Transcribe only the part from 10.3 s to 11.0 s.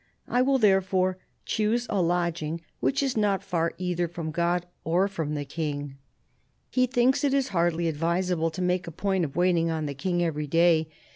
day.